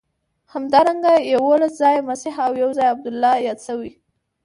همدارنګه 0.53 1.13
یوولس 1.33 1.73
ځایه 1.81 2.01
مسیح 2.09 2.33
او 2.45 2.51
یو 2.63 2.69
ځای 2.77 2.87
عبدالله 2.93 3.33
یاد 3.47 3.59
شوی. 3.67 3.91